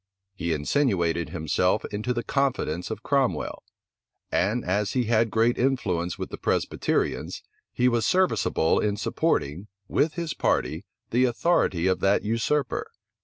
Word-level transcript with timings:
He 0.33 0.51
insinuated 0.51 1.29
himself 1.29 1.85
into 1.91 2.11
the 2.11 2.23
confidence 2.23 2.89
of 2.89 3.03
Cromwell; 3.03 3.61
and 4.31 4.65
as 4.65 4.93
he 4.93 5.03
had 5.03 5.29
great 5.29 5.59
influence 5.59 6.17
with 6.17 6.31
the 6.31 6.39
Presbyterians, 6.39 7.43
he 7.71 7.87
was 7.87 8.03
serviceable 8.03 8.79
in 8.79 8.97
supporting, 8.97 9.67
with 9.87 10.15
his 10.15 10.33
party, 10.33 10.85
the 11.11 11.25
authority 11.25 11.85
of 11.85 11.99
that 11.99 12.23
usurper. 12.23 12.89